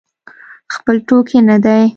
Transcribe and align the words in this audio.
خپل 0.73 0.95
ټوکي 1.07 1.39
نه 1.49 1.57
دی. 1.65 1.81